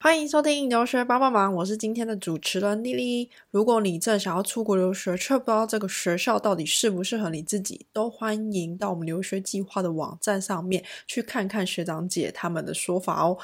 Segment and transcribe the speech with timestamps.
[0.00, 3.28] 欢迎收听留学帮帮忙，我是今天的主持人丽丽。
[3.50, 13.36] 如果你正想要出国留学，却不知道这个学校到底适不适合你自己，都欢迎到我们留学计划的网站上面去看看学长姐他们的说法哦。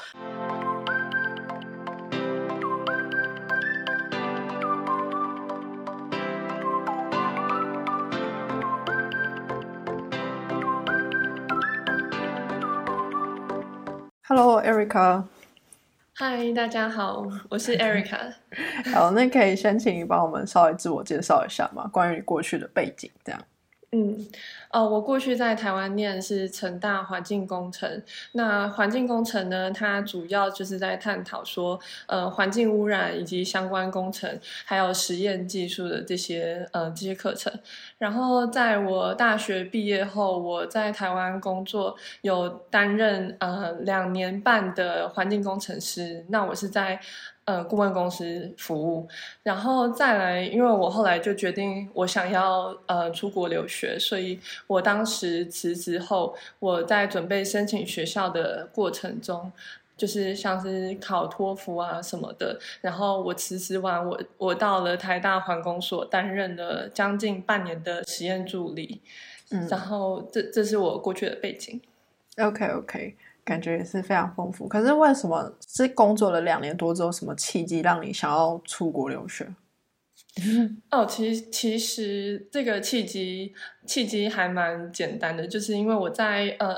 [14.25, 15.25] Hello, Erica。
[16.17, 18.33] 嗨，大家好，我是 Erica。
[18.93, 21.89] 好，那可以先请你帮我们稍微自我介绍一下吗？
[21.91, 23.41] 关于过去的背景，这样。
[23.91, 24.27] 嗯，
[24.71, 28.01] 哦，我过去在台湾念是成大环境工程。
[28.33, 37.53] 那环境工程呢，它主要就是在探讨说，呃，环境污染以及相关工程，还有实验技术的这些呃这些课程。
[37.97, 46.25] 然后在我大学毕业后，我在台湾工作，有担任呃两年半的环境工程师。
[46.29, 46.99] 那我是在。
[47.45, 49.07] 呃，顾问公司服务，
[49.43, 59.51] 然后再来，因为我后来就决定我想要呃出国留学，所以我当时辞职后，我在准备申请学校的过程中，
[59.95, 69.01] 就是像是考托福啊什么的，然后我辞职完，我我到了台大环工所担任了将近半年的实验助理，
[69.51, 71.79] 嗯，然后这这是我过去的背景。
[72.37, 73.15] OK OK。
[73.45, 79.47] 感觉也是非常丰富，可是为什么是工作了两年多之后，什么契机让你想要出国留学？
[80.89, 83.53] 哦，其实其实这个契机
[83.85, 86.75] 契机还蛮简单的，就是因为我在呃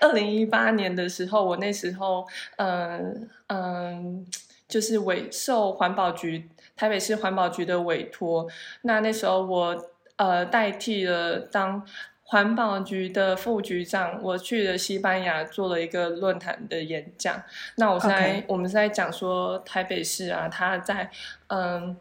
[0.00, 2.24] 二零一八年的时候，我那时候
[2.56, 4.24] 嗯嗯
[4.68, 8.48] 就是委受环保局台北市环保局的委托，
[8.82, 11.84] 那那时候我呃代替了当。
[12.28, 17.40] 环保局的副局长，我去了西班牙做了一个论坛的演讲。
[17.76, 21.08] 那我在我们是在讲说台北市啊，它在
[21.46, 21.96] 嗯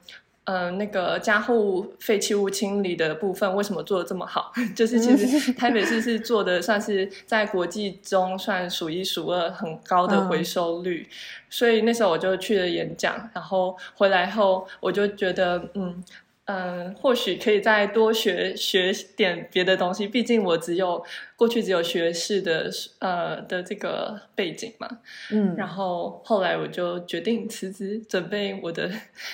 [0.45, 4.51] 嗯那个家户废弃物清理的部分为什么做的这么好？
[4.75, 11.07] 就是其实台北市是做的算是在国际中算数一数二很高的回收率。
[11.51, 16.03] 所以那时候我就去了演讲，然后回来后我就觉得嗯。
[16.45, 20.07] 嗯，或许可以再多学学点别的东西。
[20.07, 21.03] 毕竟我只有
[21.35, 22.69] 过去只有学士的
[22.99, 24.87] 呃的这个背景嘛。
[25.31, 28.91] 嗯，然后后来我就决定辞职，准备我的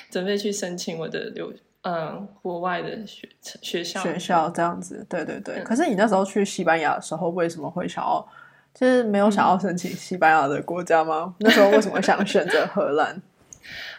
[0.09, 3.27] 准备去申请我的留嗯国外的学
[3.61, 5.05] 学校学校这样子。
[5.09, 5.61] 对对对。
[5.63, 8.25] 可是你那时候去西班牙的时候，为什么会想要
[8.73, 11.35] 就是没有想要申请西班牙的国家吗？
[11.39, 13.21] 那时候为什么想选择荷兰？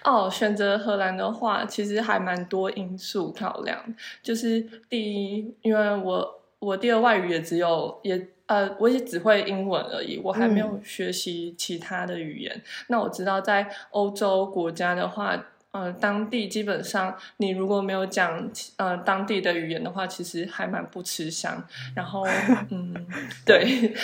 [0.05, 3.79] 哦，选择荷兰的话，其实还蛮多因素考量。
[4.23, 12.63] 就是第一，因为我我第二外语也只有也呃，我也只会英文而已，我还没有学习其他的语言。
[12.89, 15.41] 那我知道在欧洲国家的话，
[15.71, 21.65] 呃，当地基本上你如果没有讲呃当地的语言的话，其实还蛮不吃香。
[21.95, 22.25] 然后，
[22.71, 22.95] 嗯，
[23.47, 23.95] 对。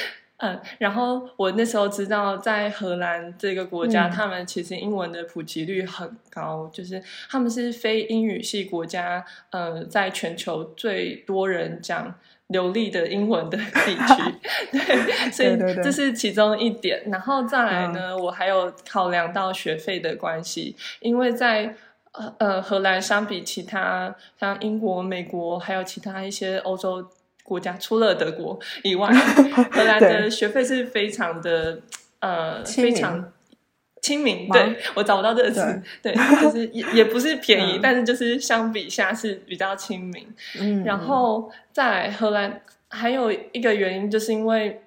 [0.41, 12.15] 嗯，然后我那时候知道，在荷兰这个国家，他们其实英文的普及率很高，就是他们是非英语系国家，呃，在全球最多人讲
[12.47, 14.35] 流利的英文的地区，
[14.71, 17.03] 对，所以这是其中一点。
[17.07, 21.75] 然后再来呢，我还有考量到学费的关系，因为在
[22.39, 27.05] 呃荷兰相比其他像英国、美国还有其他一些欧洲。
[27.49, 29.11] 国家 除了德国以外，
[29.73, 31.81] 荷兰的学费是非常的
[32.21, 33.33] 呃非常
[34.03, 34.49] 亲民。
[34.49, 40.27] 对我找不到这个词， 对，就是也也不是便宜，但是就是相比下是比较亲民。
[40.61, 44.83] 嗯，然后在荷兰还有一个原因，就是因为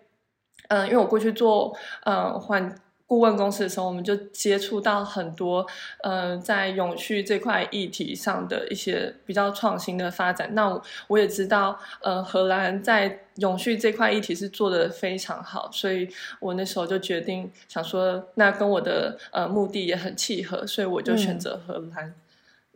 [0.70, 2.74] 嗯，因为我过去做呃换。
[3.12, 5.68] 顾问公司的时候，我们就接触到很多，
[6.02, 10.56] 呃，在永续这块议题上的一些比较创新的发展。
[10.56, 16.08] 那我也知道，呃，荷兰在永续这块议题是做的非常好，所以
[16.40, 22.14] 我那时候就决定想说，那跟我的呃目的也很契合，所以我就选择荷兰。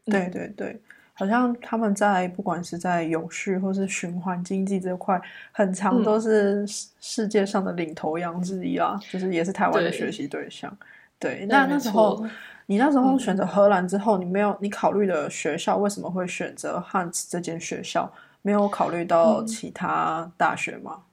[0.04, 0.82] 对对对。
[1.18, 5.20] 好像他们在不管是在永续或是循环经济这块，
[5.52, 6.66] 很长都是
[7.00, 10.78] 世界上的领头羊之一啊，就是也是台湾的学习对象。
[11.18, 12.24] 对，那那时候
[12.66, 18.12] 你那时候选择荷兰之后，你没有你考虑的学校为什么会选择汉斯这间学校？
[18.42, 21.04] 没有考虑到其他大学吗？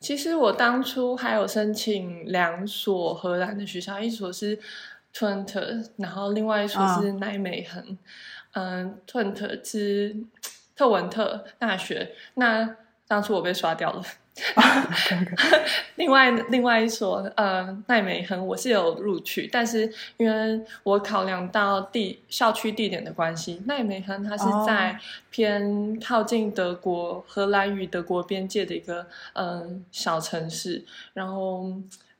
[0.00, 4.58] 其实我当初还有申请两所荷兰的学校，一所是
[5.14, 7.96] Twente，然后另外一所是奈美恒。
[8.54, 10.16] 嗯，特特之
[10.74, 14.02] 特文特大学，那当初我被刷掉了，
[15.96, 24.98] 另外，另外一所呃奈美亨我是有录取，但是因为我考量到地校区地点的关系，奈美亨它是在
[25.30, 31.70] 偏靠近德国荷兰与德国边界的一个嗯小城市，然后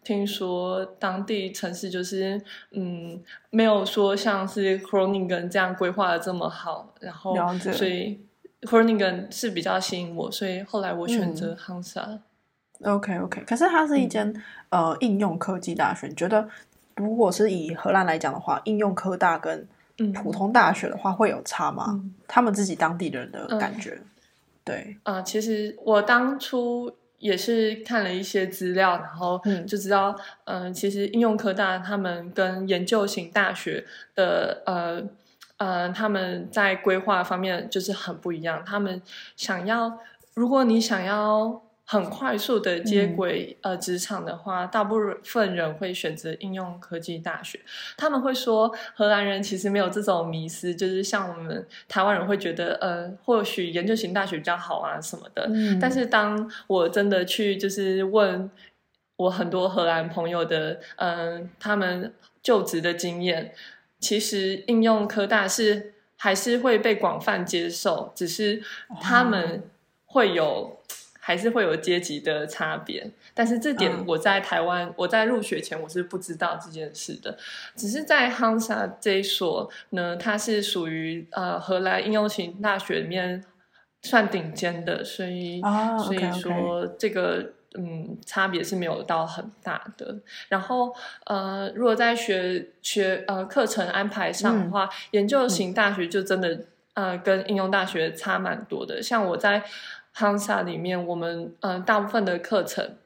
[0.05, 2.41] 听说当地城市就是
[2.73, 3.21] 嗯
[3.51, 8.21] 没有说像是 Kroningen 这样规划的这么好，然后所以。
[8.71, 12.19] o r n i n g e n 是比较吸引我，所以后来我选择 Hansa。
[12.83, 14.35] OK OK，可是它是一间
[14.71, 16.49] 呃应用科技大学，你觉得
[16.97, 19.69] 如果是以荷兰来讲的话，应用科大跟
[20.15, 22.03] 普通大学的话会有差吗？
[22.27, 24.01] 他们自己当地人的感觉？
[24.65, 26.91] 对，啊，其实我当初
[27.25, 33.85] 也是看了一些资料，然后就知道，嗯，其实应用科大他们跟研究型大学
[34.15, 35.03] 的呃。
[35.57, 38.65] 呃，他们在规划方面就是很不一样。
[38.67, 39.01] 他们
[39.37, 40.01] 想要，
[40.35, 47.61] 如果你想要很快速的接轨呃职场的话，大部分人会选择应用科技大学。
[47.97, 55.51] 他们会说，荷兰人其实没有这种迷思，就是像我们台湾人会觉得，呃，或许研究型大学比较好啊什么的。
[55.81, 58.51] 但是当我真的去就是问
[59.17, 63.55] 我很多荷兰朋友的，嗯，他们就职的经验。
[64.01, 68.63] 其实应用科大是还是会被广泛接受，只是
[69.01, 69.63] 他们
[70.07, 70.79] 会有
[71.25, 73.11] 还是会有阶级的差别。
[73.33, 77.37] 但是这点我在台湾，我在入学前我是不知道这件事的。
[77.75, 83.43] 只是在 Hansa 这一所呢，它是属于呃荷兰应用型大学里面
[84.03, 85.63] 算顶尖的，所以
[86.05, 87.53] 所以说这个。
[87.77, 90.17] 嗯，差别是没有到很大的。
[90.49, 90.95] 然后，
[91.27, 99.03] 呃，如果在学学呃课程安排上的话，研究型大学就真的呃跟应用大学差蛮多的。
[99.03, 99.61] 像我在
[100.17, 102.97] Hansa 里面，我们嗯大部分的课程。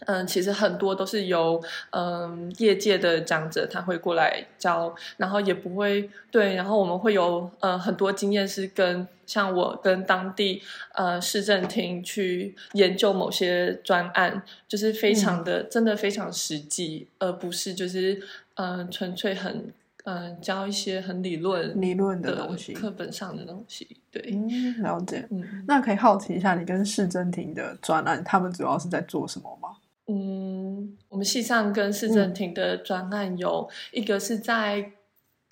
[0.00, 1.60] 嗯，其实很多都是由
[1.90, 10.62] 嗯业界的长者他会过来教，然后也不会对，然后我们会有呃很多经验是跟像我跟当地
[10.92, 18.22] 呃市政厅去研究某些专案，就是非常的真的非常实际，而不是就是
[18.56, 19.72] 嗯纯粹很
[20.06, 23.96] 嗯教一些很理论理论的东西课本上的东西。
[24.10, 25.26] 对，嗯，了解。
[25.30, 29.70] 嗯，那可以好奇一下，你跟市政厅的专案，他们主要是在做什么吗？
[30.06, 34.92] 嗯，我们系上跟市政厅的专案有一个是在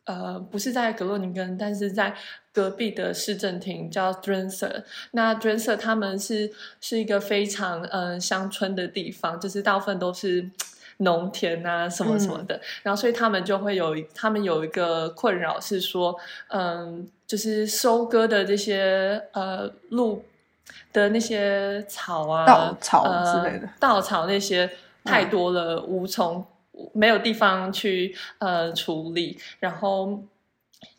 [0.05, 2.15] 呃，不是在格洛宁根，但是在
[2.53, 4.85] 隔壁的市政厅叫 Drenser。
[5.11, 10.49] 那 Drenser 他们是是一个非常呃乡村的地方，就是大部分都是
[10.99, 12.61] 农田啊什么什么的。
[12.83, 16.17] 然后所以他们就会有他们有一个困扰是说，
[16.49, 20.25] 嗯，就是收割的这些呃路。
[20.95, 24.71] 的那些草啊，稻草之类的，稻草那些
[25.05, 26.45] 太多了，无从
[26.93, 30.23] 没有地方去呃处理，然后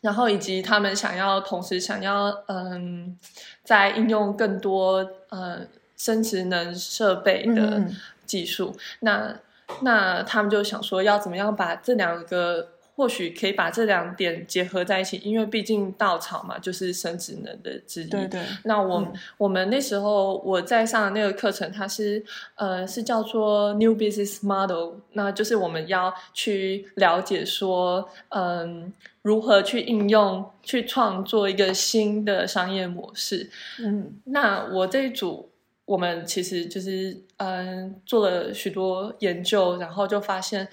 [0.02, 3.18] 然后以及他们想要同时想要嗯，
[3.64, 5.62] 在应用更多呃
[5.96, 7.82] 生殖能设备的
[8.24, 9.36] 技术，那
[9.82, 12.68] 那他们就想说要怎么样把这两个。
[12.96, 18.08] 或许可以把这两点结合在一起，因为毕竟稻草嘛，就是生殖能的之一。
[18.08, 18.40] 对对。
[18.64, 22.24] 那我我们那时候我在上的那个课程，它是
[22.54, 28.90] 呃是叫做 New Business Model，那就是我们要去了解说，嗯，
[29.20, 33.50] 如何去应用、去创作一个新的商业模式。
[33.78, 34.10] 嗯。
[34.24, 35.50] 那我这一组，
[35.86, 40.68] 我们其实就是嗯做了许多研究，然后就发现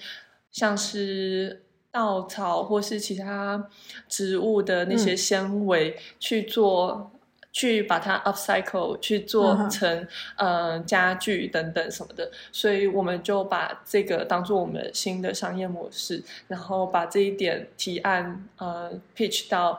[0.52, 1.62] 像是。
[1.94, 3.68] 稻草或是其他
[4.08, 7.12] 植物的那些纤维去做，
[7.52, 10.04] 去把它 upcycle 去做成
[10.36, 19.78] 呃家具等等什么的，所以我们就把这个当做我们新的商业模式，然后把这一点提案呃 pitch 到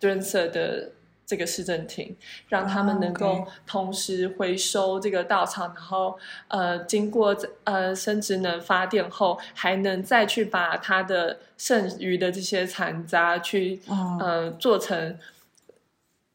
[0.00, 0.90] d r e n s e r 的。
[1.32, 2.14] 这个市政厅，
[2.50, 7.34] 让他们能够同时回收这个稻草，然后呃，经过
[7.64, 13.80] 呃生殖能发电后，还能再去把它的剩余的这些残渣去
[14.20, 15.18] 呃做成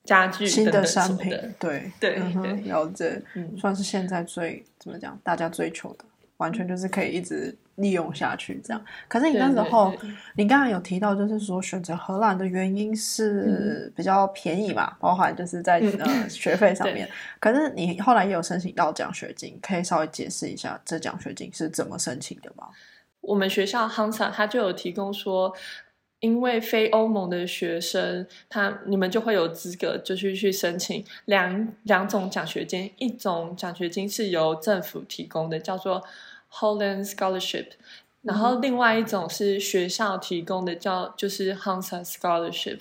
[0.04, 1.30] 家具新的商品。
[1.60, 3.22] 对对对，了解，
[3.60, 6.06] 算是现在最怎么讲，大家追求的，
[6.38, 7.58] 完全就是可以一直。
[7.78, 8.86] 利用下去，这样。
[9.08, 9.94] 可是你那时候，
[10.36, 17.08] 你刚刚有提到，就是说选择荷兰的原因是比较便宜嘛，包含就是在呃学费上面。
[17.40, 22.68] 可是你后来也有申请到奖学金，可以稍微解释一下这奖学金是怎么申请的吗？
[23.22, 25.54] 我们学校 Hansa 他就有提供说，
[26.20, 36.04] 因为非欧盟的学生，他你们就会有资格，就是去申请两两种奖学金，一种奖学金是由政府提供的，叫做
[36.52, 37.68] Holland Scholarship，
[38.24, 42.80] 然后另外一种是学校提供的，叫就是 Hansa Scholarship。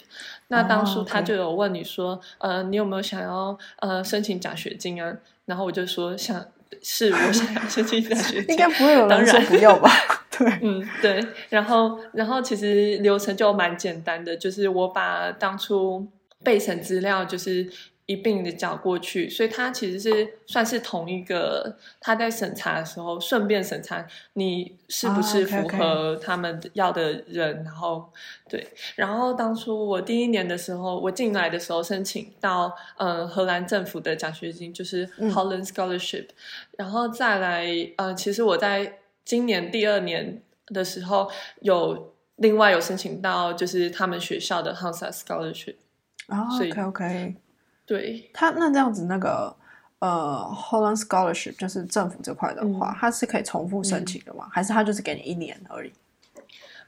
[0.48, 5.16] 那当初他就有问你说，呃，你有没有想要呃申请奖学金啊？
[5.44, 6.44] 然后我就说想。
[6.82, 9.88] 是我想要申请奖学金， 应该不会有人说不要吧？
[10.38, 11.26] 对，嗯，对。
[11.48, 16.06] 然后，然后其实流程就蛮简单的，就是我把当初
[16.42, 17.70] 备审资料就是。
[18.08, 28.08] 一并的缴过去，所以他其实是算是同一个，他在审查的时候顺便审查你是不是符合他们要的人，然后
[28.48, 28.64] 对，
[28.94, 36.28] 然后当初我第一年的时候，我进来的时候申请到呃荷兰政府的奖学金，就是 Holland Scholarship，
[36.78, 37.66] 然后再来
[37.96, 41.28] 呃，其实我在今年第二年的时候
[41.60, 45.74] 有另外有申请到就是他们学校的 Hansa Scholarship，
[46.28, 47.34] 啊，OK OK。
[47.84, 49.54] 对他那这样子那个
[49.98, 54.48] 呃，Holland Scholarship 就是政府这块的话，它是可以重复申请的吗？
[54.50, 55.92] 还是它就是给你一年而已？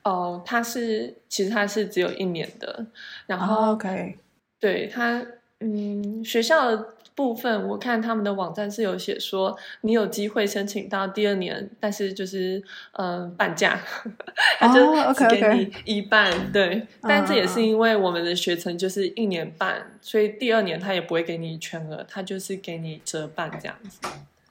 [0.04, 2.86] 哦，它是其实它是只有一年的，
[3.26, 4.16] 然后 OK，
[4.60, 5.26] 对他
[5.58, 6.86] 嗯学校。
[7.18, 13.76] 部分我看他们的网站是有写说，你有机会申请到第二年，但是就是嗯半价，
[14.60, 16.86] 他就只给你一半，对。
[17.02, 23.98] 但这也是因为我们的学程就是一年半，所以第二年他也不会给你全额，他就是给你折半这样子。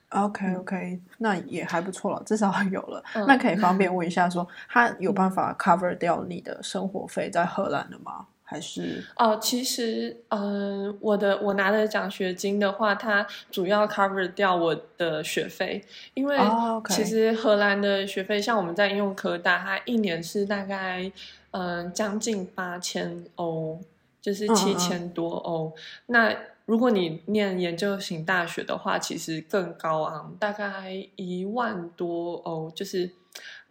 [0.10, 3.02] OK OK，那也还不错了，至少有了。
[3.26, 8.26] 那可以方便 问一下，说他有办法 cover 掉你的生活费在荷兰的吗？
[8.50, 16.40] 还是哦，其实，嗯，我的我拿的奖学金的话，它主要 cover 掉我的学费，因为
[16.88, 21.12] 其实荷兰的学费，像我们在应用科大，它一年是大概
[21.52, 23.82] 嗯将近八千欧，
[24.22, 25.74] 就是七千多欧。
[26.06, 26.34] 那
[26.66, 33.12] 如果你念研究型大学的话，其实更高昂，大概一万多欧，就是。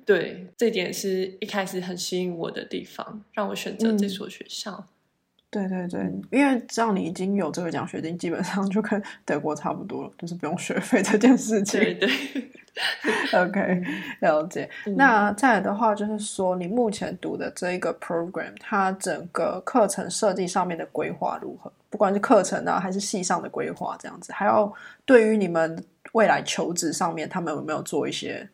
[0.07, 4.87] 对，这点是一开始很吸引我的地方，让我选择这所学校。
[5.51, 11.81] 对对对，因为只要你已经有这个奖学金，基本上就跟德国差不多了，就是不用学费这件事情。
[11.81, 12.09] 对对，
[13.33, 13.83] OK，
[14.21, 14.69] 了解。
[14.97, 21.73] 那再来的话，就是说你目前读的这一个 program，它整个课程设计上面的规划如何？
[21.91, 24.71] 不管是课程啊，还是系上的规划，这样子，还要
[25.05, 25.83] 对于你们
[26.13, 28.47] 未来求职上面，他们有没有做一些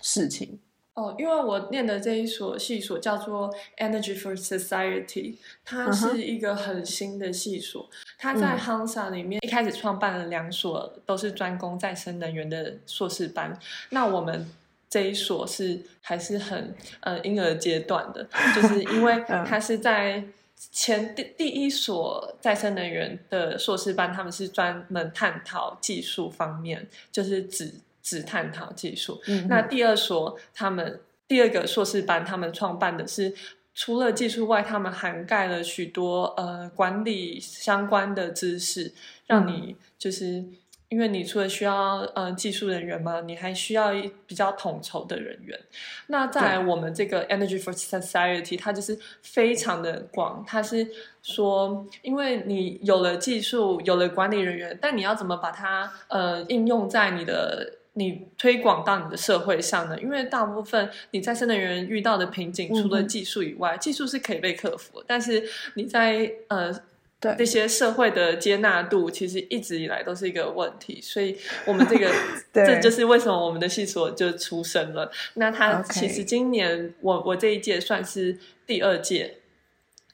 [0.00, 0.58] 事情？
[0.96, 7.86] 哦，因为我念的这一所系所叫做 Energy for Society，它是一个很新的系所。
[8.18, 13.60] 它在 Hansa 里面一开始创办了两所，都是专攻再生能源的硕士班。
[13.90, 14.50] 那我们
[14.88, 20.24] 这一所是还是很呃婴儿阶段的，就是因为 它是在
[20.72, 27.74] 前第第一所再生能源的硕士班，他们是专门探讨技术方面，就是指。
[28.06, 29.20] 只探讨技术。
[29.48, 33.34] 那第二所他们第二个硕士班，他们创办的是
[33.74, 38.92] 除了技术外，他们涵盖了许多呃管理相关的知识，
[39.26, 40.44] 让你就是
[40.88, 43.90] 因为你除了需要呃技术人员嘛，你还需要
[44.24, 45.58] 比较统筹的人员。
[46.06, 50.86] 那在我们这个 Energy for Society，它就是非常的广，它是
[51.22, 59.98] 说，因为你有了技术，有了管理人员，但你要怎么把它呃应用在你的你推广到你的社会上呢？
[59.98, 65.02] 因为大部分你在生能源遇到的瓶颈，除了技术以外，技术是可以被克服。
[65.06, 65.42] 但是
[65.76, 66.70] 你在呃，
[67.18, 71.00] 对这些社会的接纳度，其实一直以来都是一个问题。
[71.00, 72.12] 所以，我们这个
[72.52, 75.10] 这就是为什么我们的系所就出生了。
[75.34, 79.38] 那他其实今年我我这一届算是第二届。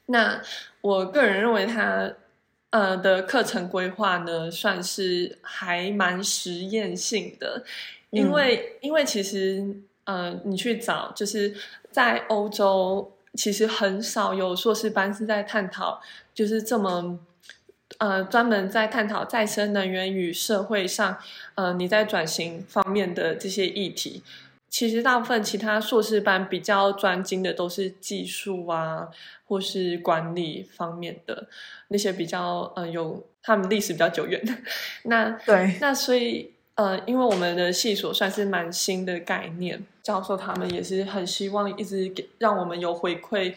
[0.05, 0.41] 那
[0.79, 2.13] 我个人认为他。
[2.73, 7.63] 呃的课程规划呢，算是还蛮实验性的，
[8.09, 9.63] 因为因为其实
[10.05, 11.53] 呃，你去找就是
[11.91, 16.01] 在欧洲，其实很少有硕士班是在探讨
[16.33, 17.19] 就是这么
[17.99, 21.19] 呃专门在探讨再生能源与社会上
[21.53, 24.23] 呃你在转型方面的这些议题。
[24.73, 29.07] 其实大部分其他硕士班比较专精的都是技术啊，
[29.45, 31.47] 或是管理方面的
[31.89, 34.51] 那些比较呃有他们历史比较久远的。
[35.05, 43.53] 那对，那所以呃，因为我们的系所算是蛮新的概念，教授他们也是很希望一直给让我们有回馈，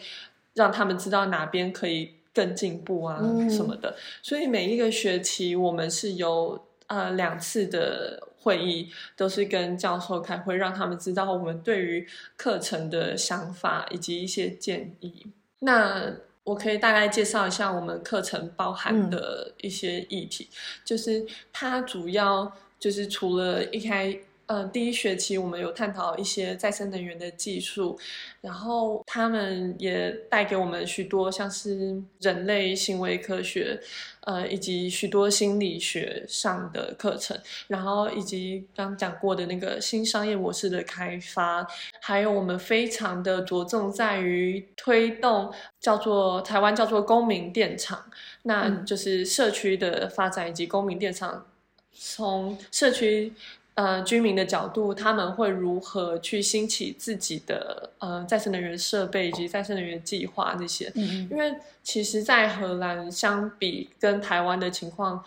[0.53, 3.17] 让他们知道哪边可以更进步啊
[3.49, 3.95] 什么的。
[4.21, 8.21] 所以每一个学期我们是有呃两次的。
[8.47, 15.27] 会议都是跟教授开会，让他们知道我们对于课程的想法以及一些建议。
[15.59, 16.13] 那
[16.45, 20.47] 我可以大概介绍一下我们课程包含的一些议题，
[20.85, 22.49] 就是它主要
[22.79, 24.17] 就是除了一开。
[24.47, 27.99] 嗯，第一学期我们有探讨一些再生能源的技术，
[28.39, 33.77] 然后他们也带给我们许多像是人类行为科学，
[34.21, 37.37] 呃，以及许多心理学上的课程，
[37.67, 41.67] 然后以及刚讲过的那个新商业模式的开发，
[41.99, 48.09] 还有我们非常的着重在于推动叫做台湾叫做公民电厂，
[48.43, 51.45] 那就是社区的发展以及公民电厂
[51.91, 53.33] 从社区。
[53.77, 60.91] 呃，居民的角度，他们会如何去兴起自己的呃再生能源设备以及再生能源计划这些？
[60.95, 61.53] 嗯，因为
[61.83, 65.23] 其实，在荷兰相比跟台湾的情况。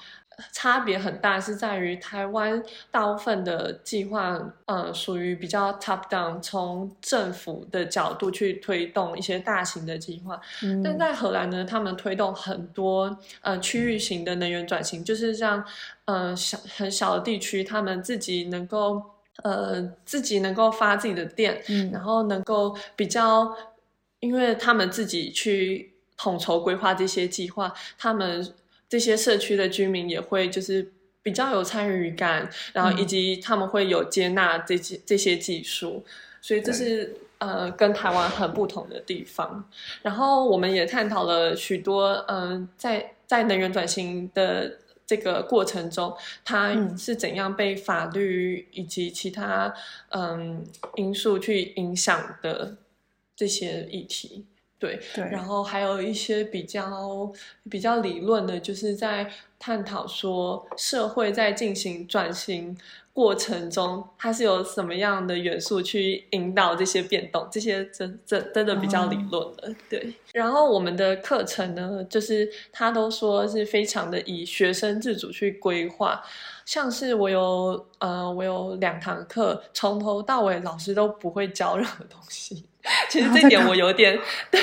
[0.53, 10.41] 差别很大，是在于台湾大部分的计划，呃，属于比较 top down，从政府的角度去推动一些大型的计划。
[10.83, 15.65] 但在荷兰呢，他们推动很多呃区域型的能源转型，就是像
[16.05, 19.03] 呃小很小的地区，他们自己能够
[19.43, 23.57] 呃自己能够发自己的电，然后能够比较，
[24.21, 28.53] 因为他们自己去统筹规划这些计划，他们。
[28.91, 30.93] 这些社区的居民也会就是
[31.23, 36.05] 比较有参与感，然后以及他们会有接纳这些这些技术，
[36.43, 39.65] 所以这是呃跟台湾很不同的地方。
[40.03, 46.13] 然后我们也探讨了许多，嗯，在在能源转型的这个过程中，
[46.45, 49.73] 它是怎样被法律以及其他
[50.09, 50.65] 嗯
[50.97, 52.77] 因素去影响的
[53.37, 54.47] 这些议题。
[54.81, 54.99] 对，
[55.31, 57.31] 然后还有一些比较
[57.71, 62.75] 比较理论的，就是在探讨说社会在进行转型
[63.13, 69.75] 过程中，它是有什么样的元素去引导这些变动，这些真真真的比较理论了。
[69.91, 76.23] 对，然后我们的课程呢，就是他都说是非常的以学生自主去规划，
[76.65, 82.65] 像是我有呃我有两堂课，从头到尾老师都不会教任何东西。
[83.11, 84.19] 其实这点我有点
[84.51, 84.61] 对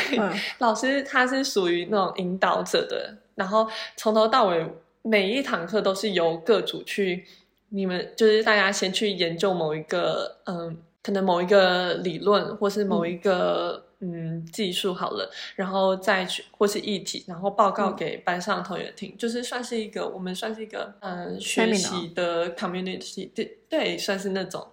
[0.58, 4.66] 老师，他是属于那种引导者的，然后从头到尾
[5.04, 7.26] 每一堂课都是由各组去，
[7.70, 24.68] 你们就是大家先去研究某一个嗯，可能某一个理论或是某一个嗯技术好了，然后再去或是议题，然后报告给班上同学听，就是算是一个我们算是一个嗯学习的 community，对对，算是那种。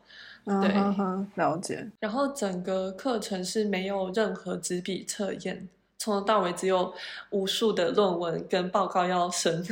[0.44, 0.68] 对，
[1.36, 1.88] 了解。
[2.00, 6.92] 然后整个课程是没有任何纸笔测验，从头到尾只有
[7.30, 9.64] 无数的论文跟报告要审。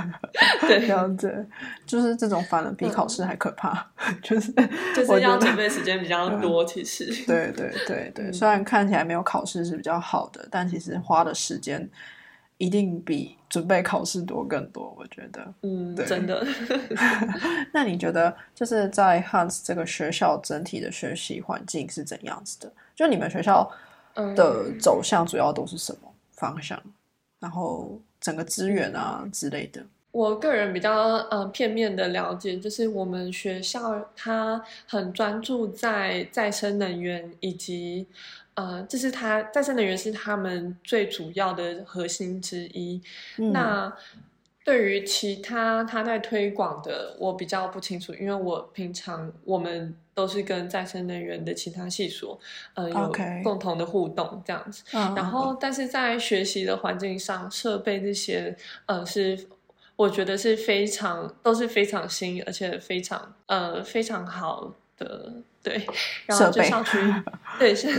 [0.60, 1.46] 对，了解。
[1.86, 3.90] 就是这种反而比考试还可怕，
[4.22, 4.52] 就是
[4.94, 6.64] 就是要准备时间比较多。
[6.64, 11.88] 其实，对对对对，虽然看起来没有考试是比较好的，但其实花的时间。
[12.58, 15.54] 一定比准备考试多更多，我觉得。
[15.62, 16.46] 嗯，真的。
[17.72, 22.72] 那你觉得就是在 Hans 这个学校整体的学习环境是怎样子的？
[22.94, 23.70] 就你们学校
[24.14, 26.80] 的走向主要都是什么方向？
[27.38, 29.80] 然后整个资源啊之类的。
[30.10, 30.92] 我个人比较
[31.30, 38.06] 呃片面的了解，就是我们学校它很专注在再生能源以及。
[38.54, 43.00] 呃，这是他再生能源是他们最主要的核心之一。
[43.52, 43.96] 那
[44.64, 52.36] 对于其他他在推广的，我比较不清楚，因为我平常我们都是跟再生能源的其他系所，
[52.74, 53.12] 呃，有
[53.44, 54.82] 共同的互动这样子。
[54.90, 59.38] 然后，但是在学习的环境上，设备这些，呃，是
[59.98, 65.32] 我觉得是非常都是非常新，而且非常呃非常好的。
[65.60, 65.84] 对，
[66.24, 66.96] 然后就校区，
[67.58, 67.90] 对，是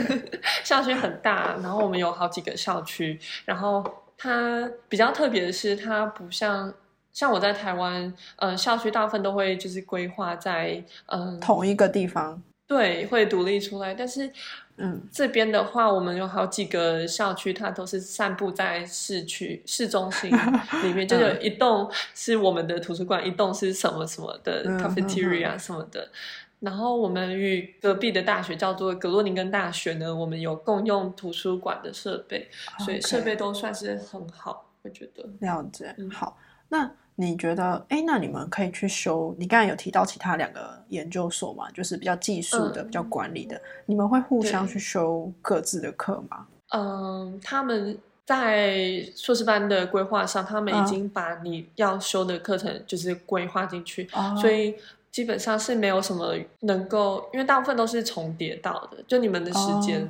[0.63, 3.83] 校区很大，然后我们有好几个校区，然后
[4.17, 6.73] 它比较特别的是，它不像
[7.11, 14.31] 像我在台湾，呃，校区大部分都会就是规划在嗯同一个地方，对，会独立出来，但是
[14.79, 20.31] 嗯这边的话，我们有好几个校区，它都是散布在市区市中心
[20.83, 26.09] 里面，就有一栋是我们的图书馆，一栋是什么什么的 cafeteria 什么的。
[26.61, 32.49] 然后我们与隔壁的大学叫做格洛宁根大学呢，我们有共用图书馆的设备，
[32.85, 35.23] 所以设备都算是很好，我觉得。
[35.39, 36.37] 了解，好。
[36.67, 39.35] 那你觉得，哎，那你们可以去修？
[39.37, 46.47] 你刚才有提到其他两个研究所嘛，就是比较技术的、比较管理的，你们会互相去修各自的课吗？
[46.69, 54.07] 嗯，他们在硕士班的规划上，他们已经把你要修的课程就是规划进去，
[54.41, 54.75] 所以。
[55.11, 60.07] 基本上是没有什么能够，因为大部分都是重叠到的，就你们的时间。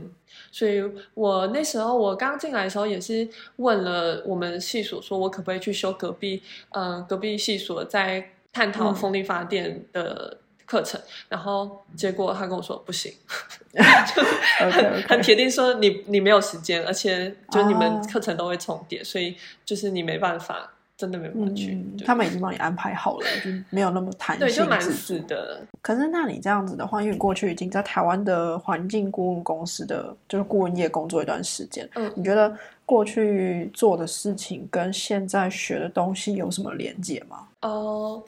[0.51, 0.83] 所以
[1.13, 13.13] 我那时候我刚进来的时候也是问了我们系所，说我可不可以去修隔壁，嗯，隔壁系所在探讨风力发电的课程，然后结果他跟我说不行，
[13.73, 14.23] 就
[14.71, 19.35] 很很铁定说你你没有时间，而且就你们课程都会重叠，所以
[19.65, 20.73] 就是你没办法。
[20.99, 24.45] 真的没办法去，他们已经帮你安排好了， 就没有那么弹性。
[24.45, 25.62] 对，就蛮死的。
[25.81, 32.53] 可是，那你这样子的话，因为过去已经在台湾的环境顾问公司的就是顾问业工作一段时间，嗯，你觉得
[32.85, 37.47] 过去做的事情跟现在学的东西有什么连接吗？
[37.62, 37.69] 哦。
[37.69, 38.23] 呃，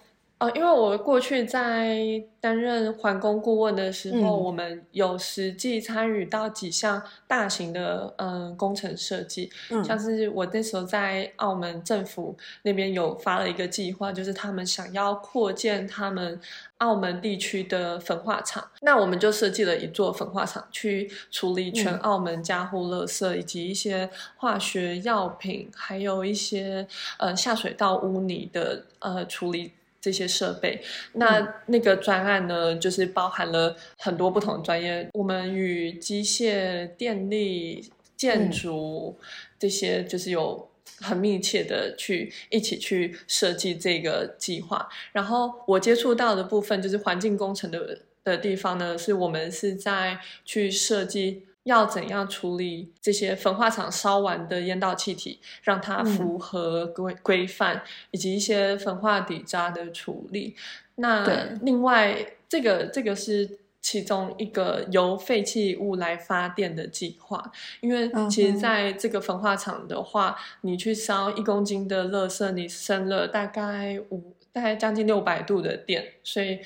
[0.49, 1.99] 因为我过去在
[2.39, 9.83] 担任环工顾问的时候，我们有实际参与到几项大型的嗯工程设计，嗯。
[9.83, 16.39] 像是我那时候在澳门政府那边有发了一个计划，就是他们想要扩建他们
[16.77, 26.87] 澳门地区的焚化厂，那我们就设计了一座焚化厂，去处理全澳门家户垃圾以及一些化学药品，还有一些
[27.19, 29.73] 呃下水道污泥的呃处理。
[30.01, 30.81] 这些设备，
[31.13, 35.07] 那那个专案呢，就是包含了很多不同的专业。
[35.13, 39.15] 我们与机械、电力、建筑
[39.59, 40.67] 这些，就是有
[40.99, 44.89] 很密切的去一起去设计这个计划。
[45.11, 51.45] 然后我接触到的部分，就是环境工程的的地方呢，是我们是在去设计。
[51.63, 60.55] 要怎样处理这些焚化厂烧完的烟道气体，让它符合规规范，以及一些焚化底渣的处理。
[60.95, 61.23] 那
[61.61, 67.51] 另外，这个这个是其中一个由废弃物来发电的计划。
[67.79, 76.59] 因为其实在这个焚化厂的话，你去烧一公斤的垃圾，你生了大概五大概将近六百度的电，所以。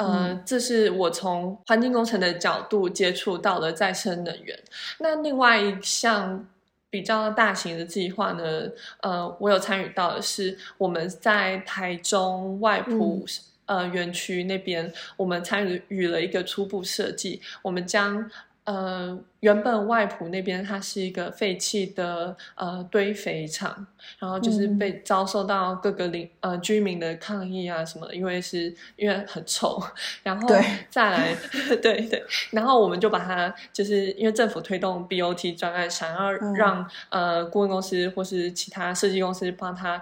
[0.00, 4.58] 嗯，这是我从环境工程的角度接触到的再生能源。
[4.98, 6.46] 那另外一项
[6.88, 8.68] 比较大型的计划呢？
[9.02, 13.24] 呃，我有参与到的是我们在台中外埔
[13.66, 18.30] 呃园区那边，我们参与了一个初步设计，我们将。
[18.70, 23.84] 呃，原本外埔那边它是一个废弃的呃堆肥场，
[24.20, 29.82] 然后就是被遭受到各个邻呃居民的抗议啊什么，因为是因为很臭，
[30.22, 30.48] 然后
[30.88, 31.34] 再来
[31.82, 40.00] 对对，然后我们就把它就是因为政府推动 BOT 专案，想要让呃顾问公司或是其他设计公司帮他。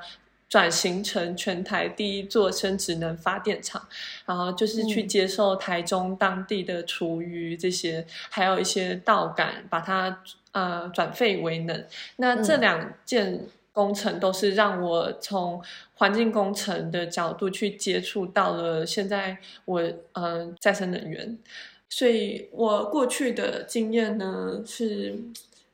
[0.48, 3.86] 转型成全台第一座生殖能发电厂，
[4.24, 11.84] 然后就是去接受台中当地的厨余这些，还有一些稻杆，把它呃转废为能。
[12.16, 15.62] 那这两件工程都是让我从
[15.96, 19.82] 环境工程的角度去接触到了现在我
[20.12, 21.36] 嗯再生能源，
[21.90, 25.14] 所以我过去的经验呢是。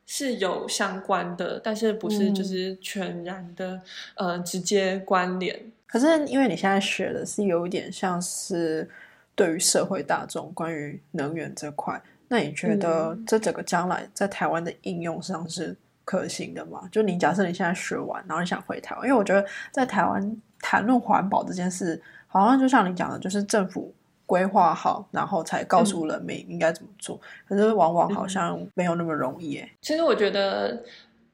[0.07, 3.81] 是有相关的，但是不是就是全然的
[4.17, 5.59] 呃直接关联。
[5.87, 8.89] 可是因为你现在学的是有一点像是
[9.35, 16.89] 对于社会大众关于能源这块，那你觉得这整个将来在台湾的应用上是可行的吗？
[16.93, 23.95] 就你假设你现在学完，然后你想回台湾，因为我觉得在台湾谈论环保这件事，好像就像你讲的，就是政府。
[24.27, 27.21] 规划好，然后才告诉人民应该怎么做。
[27.47, 29.59] 可是往往好像没有那么容易。
[29.59, 30.83] 哎，其实我觉得，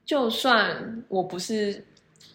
[0.05, 1.85] 就算我不是，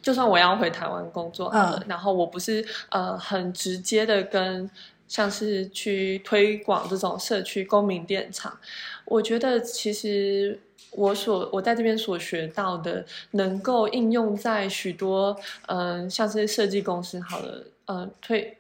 [0.02, 4.70] 就算我要回台湾工作，嗯，然后我不是呃很直接的跟
[5.08, 8.58] 像是去推广这种社区公民电厂，
[9.04, 10.58] 我觉得其实
[10.92, 15.36] 我所我在这边所学到的，能够应用在许多
[15.68, 18.58] 嗯像是设计公司好了，呃推。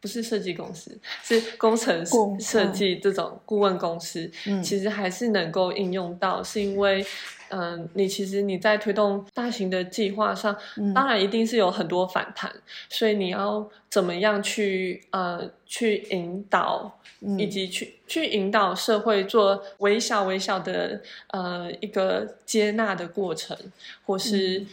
[0.00, 2.04] 不是设计公司，是工程
[2.38, 4.30] 设计这种顾问公司，
[4.62, 7.04] 其实还是能够应用到，是因为，
[7.48, 10.56] 嗯，你其实你在推动大型的计划上，
[10.94, 12.52] 当然一定是有很多反弹，
[12.88, 17.00] 所以你要怎么样去呃去引导，
[17.38, 23.56] 以及去去引导社会做微小微小的呃一个接纳的过程，
[24.04, 24.64] 或是。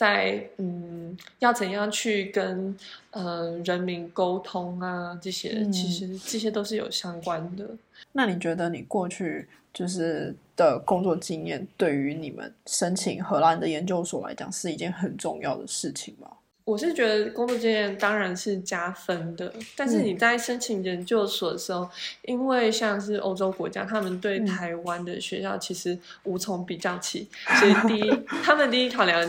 [0.00, 2.74] 在嗯，要怎样去跟
[3.10, 5.18] 呃人民沟通啊？
[5.20, 7.68] 这些其实这些都是有相关的。
[8.12, 16.30] 那你觉得你过去就是的工作经验，对于你们申请荷兰的研究所来讲，是一件很重要的事情吗？
[16.70, 21.88] 我是觉得工作经验当然是加分的，但是你在申请研究所的时候，
[22.22, 27.26] 因为像是欧洲国家，他们对台湾的学校其实无从比较起，
[27.58, 29.20] 所以第一， 他们第一考量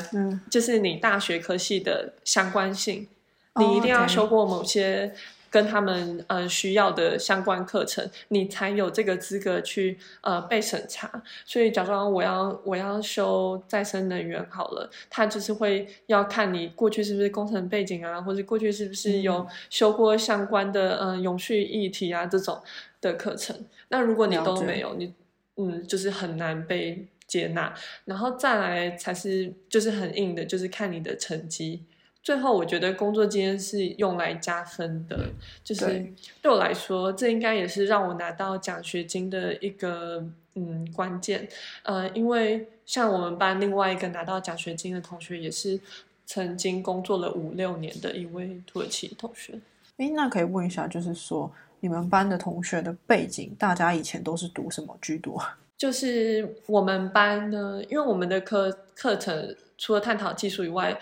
[0.52, 3.08] 就是你大学科系的相关性，
[3.56, 5.12] 你一定要修过某些
[5.52, 11.22] 跟他们呃需要的相关课程，你才有这个资格去呃被审查。
[11.46, 22.60] 所以，假装我要我要修再生能源好了，他就是会要看你过去是不是工程背景啊，或者过去是不是有修过相关的嗯永续议题啊这种
[23.02, 23.54] 的课程。
[23.90, 25.14] 那如果你都没有，你
[25.58, 27.74] 嗯就是很难被接纳。
[28.06, 31.84] 然后再来才是就是很硬的，就是看你的成绩。
[32.24, 35.28] 最后，我觉得工作经验是用来加分的，
[35.64, 36.06] 就是
[36.40, 41.48] 对我来说，这应该也是让我拿到奖学金的一个嗯关键。
[41.82, 45.80] 呃，因为像我们班另外一个拿到奖学金的同学，也是
[46.28, 49.60] 曾经工作了五六年的一位土耳其同学。
[49.98, 55.44] 诶，那可以问一下，就是说你们班的同学的背景，大家以前都是读什么居多？
[55.76, 60.96] 就是我们班呢，因为我们的课课程除了探讨技术以外。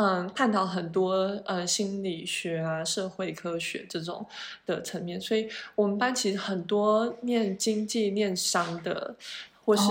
[0.00, 1.12] 嗯，探讨很多
[1.44, 4.24] 呃心理学啊、社会科学这种
[4.64, 9.16] 的层面，所以我们班其实很多念经济、念商的，
[9.64, 9.90] 或是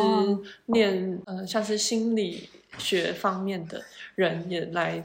[0.68, 3.84] 念呃像是心理学方面的
[4.16, 5.04] 人也来，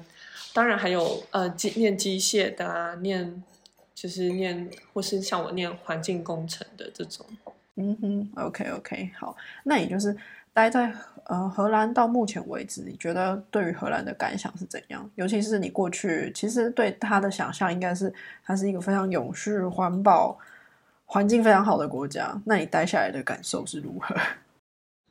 [0.54, 3.42] 当然还有呃机念机械的啊，念
[3.96, 7.26] 就是念或是像我念环境工程的这种。
[7.74, 10.16] 嗯哼，OK OK，好，那也就是
[10.52, 10.94] 待在。
[11.26, 15.08] 呃，荷兰到目前为止，你觉得对于荷兰的感想是怎样？
[15.14, 18.12] 尤其是你过去其实对它的想象，应该是
[18.44, 20.36] 它是一个非常永续、环保、
[21.06, 22.40] 环境非常好的国家。
[22.44, 24.16] 那你待下来的感受是如何？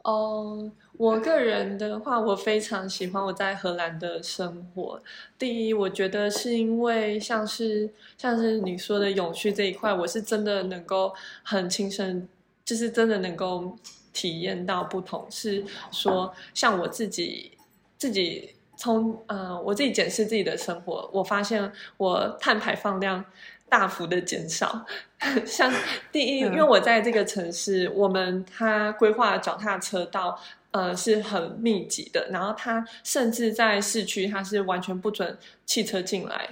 [0.03, 5.01] 哦， 我个人的话，我非常喜欢我在荷兰的生活。
[5.39, 12.27] 第一，我觉得是因为像是像是你说的永续这一块，我是真的能够很亲身，
[12.65, 13.77] 就是真的能够。
[14.13, 17.51] 体验到不同是说，像我自己
[17.97, 23.23] 自己从呃我自己检视自己的生活，我发现我碳排放量
[23.69, 24.85] 大幅的减少。
[25.45, 25.71] 像
[26.11, 30.39] 第一，因为我在这个城市，我们它规划脚踏车道
[30.71, 36.49] 呃是很密集的，然后它甚至在市区它是完全不准汽车进来。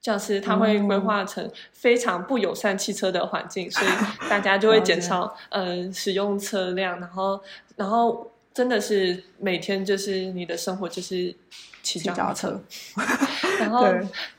[0.00, 3.90] 像是它会规划成非常不友善汽车的环境，所以
[4.28, 7.40] 大家就会减少呃使用车辆，然后
[7.76, 11.34] 然后真的是每天就是你的生活就是
[11.82, 12.60] 骑脚踏车，
[13.58, 13.82] 然后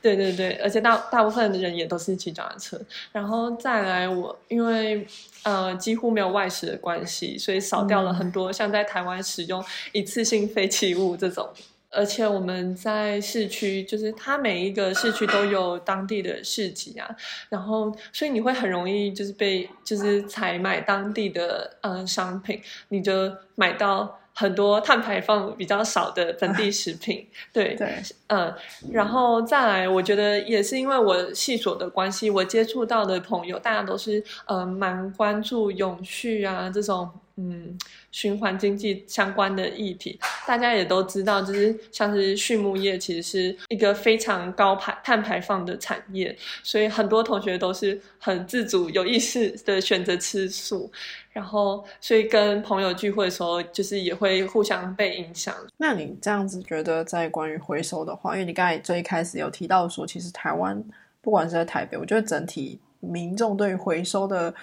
[0.00, 0.16] 对。
[0.16, 2.80] 对对，而且大大部分的人也都是骑脚踏车，
[3.12, 5.06] 然后再来我因为
[5.42, 11.48] 呃几乎没有外食的关系，所以少掉了很多像在台湾使用一次性废弃物这种。
[11.90, 17.08] 而且我们在市区，就是它每一个市区都有当地的市集啊，
[17.48, 27.26] 然后所以你会很容易就是被就是采买当地的呃商品，你就买到很多碳排放比较少的本地食品。
[27.52, 28.54] 对 对，嗯，
[28.92, 37.10] 然后再来，我觉得也是因为我系所的关系，我接触到的朋友大家都是呃蛮关注永续啊这种。
[37.42, 37.78] 嗯，
[38.10, 50.92] 循环经济相关的议题，大家也都知道，就是像是畜牧业，其实是一个非常高排碳排放的产业，所以很多同学都是很自主、有意识的选择吃素，
[51.32, 55.54] 然后所以跟朋友聚会的时候，就是也会互相被影响。
[55.78, 60.84] 那你这样子觉得，在关于回收的话，因为你刚才最一开始有提到说，其实台湾
[61.22, 64.54] 不管是在台北，我觉得整体民众对于回收的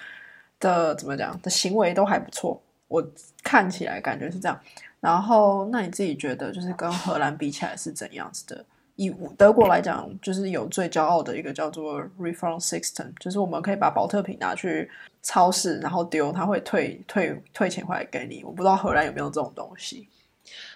[0.60, 2.62] 的怎么讲的行为都还不错。
[2.88, 3.06] 我
[3.44, 4.60] 看起来感觉是这样，
[5.00, 8.64] 然后那你自己觉得就是跟荷兰比起来是怎样子的？
[8.96, 14.90] 以德国来讲，就是有最骄傲的一个叫做 refund system，就是我们可以把保特瓶拿去
[15.22, 18.42] 超市，然后丢，他会退退退钱回来给你。
[18.42, 20.08] 我不知道荷兰有没有这种东西。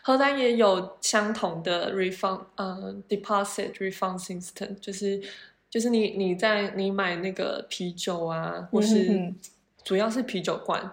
[0.03, 5.21] 荷兰也有相同的 refund，嗯，deposit refund system，就是
[5.69, 9.35] 就是你你在你买那个啤酒啊，或是
[9.83, 10.93] 主要是啤酒罐。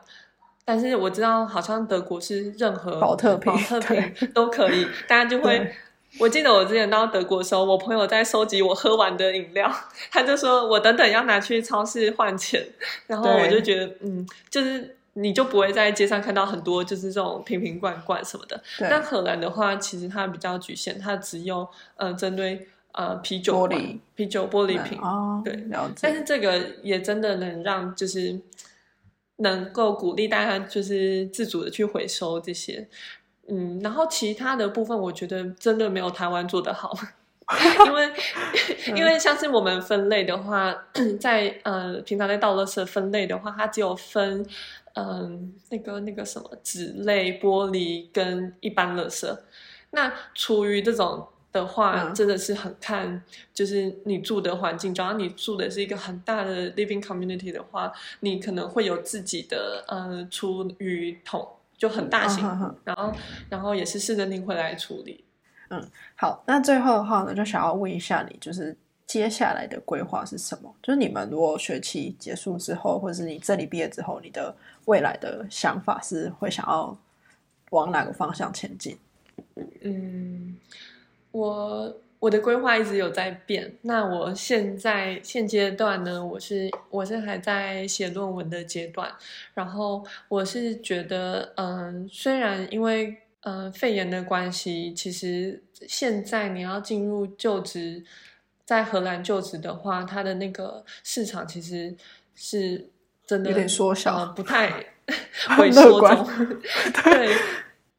[0.69, 5.73] 但是我知道，好像德国是任何保特瓶、保特瓶 都可以，大家就会。
[6.19, 9.67] 我记得我之前到德国的时候，我朋友在收集我喝完的饮料，
[10.11, 12.63] 他就说我等等要拿去超市换钱，
[13.07, 18.61] 然后我就觉得，嗯，就是你就不会在街上看到很多就是这种瓶瓶罐罐什么的。
[18.79, 25.95] 但荷兰的话，其实它比较局限，它只有呃针对呃啤酒玻璃、啤酒玻璃瓶哦，对，了解。
[26.01, 28.39] 但是这个也真的能让就是。
[29.39, 32.87] 能够鼓励大家就是自主的去回收这些，
[33.47, 36.95] 嗯，然后其他的部分我觉得真的没有台湾做的好，
[37.85, 38.13] 因为
[38.95, 40.75] 因为像是我们分类的话，
[41.19, 44.45] 在呃平常在倒垃圾分类的话，它只有分
[44.93, 49.27] 嗯那个那个什么纸类、玻璃跟一般垃圾。
[49.91, 53.21] 那处于这种的话，真的是很看，
[53.53, 54.93] 就是你住的环境。
[54.93, 62.43] 只要你住的是一个很大的 living community 的话，你可能会有自己的呃厨余桶，就很大型，
[62.83, 63.13] 然后
[63.49, 65.23] 然后也是市政厅会来处理。
[65.69, 70.75] 嗯，好，那最后的话呢，就想要问一下你，就是接下来的规划是什么？
[70.81, 76.97] 就是你们如果学期结束之后，或者是你这里毕业之后，你的未来的想法是会想要
[77.71, 78.97] 往哪个方向前进？
[79.81, 80.57] 嗯，
[81.31, 83.73] 我我的规划一直有在变。
[83.81, 89.09] 那我现在现阶段呢，我是我是还在写论文的阶段。
[89.53, 98.03] 然后我是觉得，嗯，虽然因为嗯肺炎的关系，其实现在你要进入就职，
[98.65, 101.95] 在荷兰就职的话，它的那个市场其实
[102.35, 102.89] 是
[103.25, 104.71] 真的有点缩小，不太
[105.57, 106.27] 会缩中，
[107.03, 107.35] 对。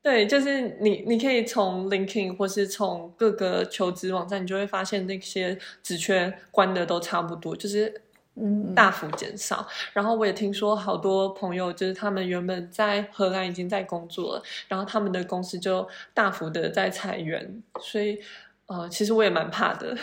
[0.02, 8.00] 对，就是你，你可以从 LinkedIn 或是从各个求职网站，你就会发现那些职缺关的都差不多，就是
[8.36, 9.68] 嗯大幅减少。
[9.92, 18.18] 然后我也听说好多朋友，就是他们原本在荷兰已经在工作了，然后他们的公司就大幅的在裁员，所以
[18.64, 19.94] 呃，其实我也蛮怕的，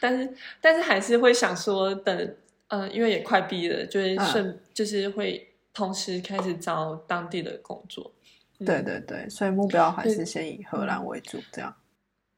[0.00, 2.34] 但是但是还是会想说等，
[2.68, 8.10] 呃，因为也快毕业了，就是顺就是会同时开始找当地的工作。
[8.64, 11.74] 对对对，所以目标还是先以荷兰为主，这样。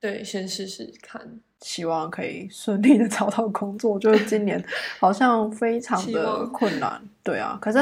[0.01, 1.21] 对，先试试看，
[1.61, 3.99] 希望可以顺利的 找到工作。
[3.99, 4.65] 就是今年
[5.01, 7.59] 好像非常的困难，对啊。
[7.61, 7.79] 可是，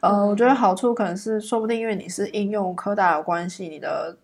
[0.00, 4.16] 呃，我觉得好处可能是，说不定因为你是应用科大的关系，你的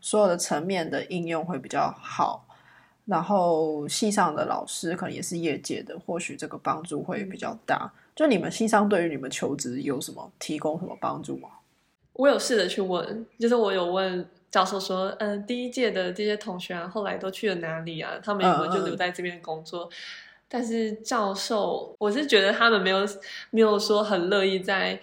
[0.00, 2.42] 所有的层面的应用会比较好。
[3.04, 7.92] 然后系上的老师可能也是业界的，或许这个帮助会比较大。
[8.14, 11.50] 就你们系上对于你们求职有什么提供什么帮助吗？
[12.16, 18.18] 我有试着去问，就是我有问教授说，嗯，第一届的这些同学啊，后来都去了哪里啊？
[18.22, 19.88] 他们有没有就留在这边工作？
[20.48, 23.06] 但是教授，我是觉得他们没有
[23.50, 24.98] 没有说很乐意在。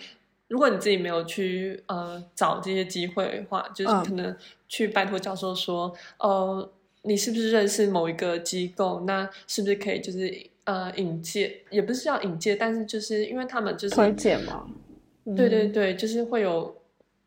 [0.48, 4.36] 如果你自己没有去呃找这些机会的话，就是可能
[4.68, 6.68] 去拜托教授说，哦，
[7.04, 9.02] 你是不是认识某一个机构？
[9.08, 11.52] 那是不是可以就是呃引荐？
[11.70, 14.66] 也不是叫引荐，但是就是因为他们就是推荐嘛。
[15.36, 16.76] 对对对，就是会有。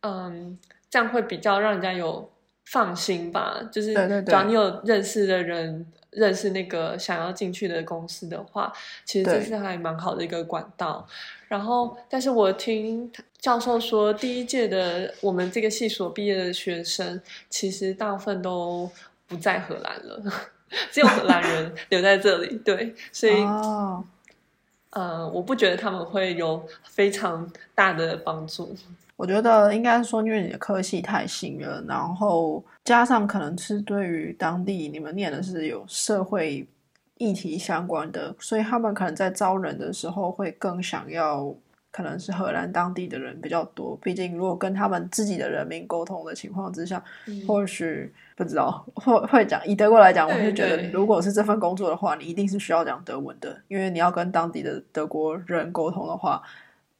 [0.07, 2.31] 嗯，这样会比较让人家有
[2.67, 3.61] 放心吧。
[3.73, 3.93] 就是
[4.23, 8.73] 只要你有认识的人，认识那个想要进去的公司的话，
[9.05, 11.07] 其实这是还蛮好的一个管道。
[11.49, 18.91] 然后，但是我听教授说，第一届的我们这个系所毕业的学生，其实大部分都
[19.29, 20.23] 不在荷兰了，
[20.91, 22.57] 只有荷兰人留在这里。
[22.65, 23.35] 对，所以，
[24.97, 28.75] 呃，我不觉得他们会有非常大的帮助。
[29.15, 36.67] 我觉得应该说，因为你的科系太新了，然后加上可能是对于当地你们念的是有社会
[37.19, 41.55] 议题相关的，所以他们可能在招人的时候会更想要，
[41.97, 43.99] 可能是荷兰当地的人比较多。
[44.03, 47.03] 毕竟如果跟他们自己的人民沟通的情况之下，
[47.49, 49.67] 或许不知道会会讲。
[49.67, 56.43] 以德国来讲，我是觉得，如果是这份工作的话，你一定是需要讲德文的，因为你要跟当地的德国人沟通的话。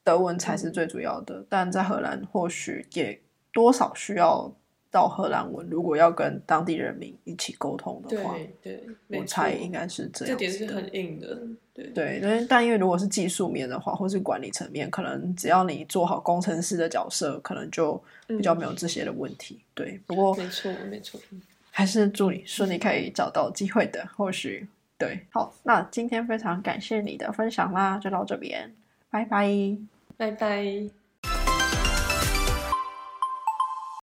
[0.03, 3.19] 德文才是最主要的，但在荷兰或许也
[3.51, 4.49] 多少需要
[4.89, 5.67] 到荷兰文。
[5.69, 8.33] 如果要跟当地人民一起沟通的话，
[8.63, 10.33] 对，我猜应该是这样。
[10.33, 11.37] 这点是很硬的，
[11.77, 12.19] 对对。
[12.21, 19.59] 但但因为如果是技术面的话，或是管理层面，可能只要你做好工程师的角色，可能就比较没有这些的问题。
[19.73, 21.17] 对，不过没错没错，
[21.71, 24.05] 还是祝你顺利可以找到机会的。
[24.17, 28.73] 或许对，好，那今天非常感谢你的分享啦，就到这边，
[29.09, 29.47] 拜拜。
[30.17, 31.06] 拜拜。